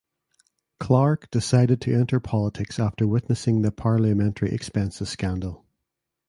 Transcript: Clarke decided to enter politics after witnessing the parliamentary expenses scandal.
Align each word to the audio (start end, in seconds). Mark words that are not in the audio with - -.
Clarke 0.79 1.29
decided 1.29 1.79
to 1.81 1.93
enter 1.93 2.19
politics 2.19 2.79
after 2.79 3.05
witnessing 3.05 3.61
the 3.61 3.71
parliamentary 3.71 4.49
expenses 4.51 5.09
scandal. 5.09 5.63